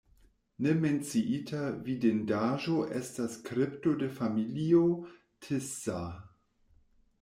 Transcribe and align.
Ne 0.67 0.71
menciita 0.85 1.59
vidindaĵo 1.89 2.79
estas 3.03 3.39
kripto 3.51 3.95
de 4.03 4.11
familio 4.19 4.85
Tisza. 5.45 6.05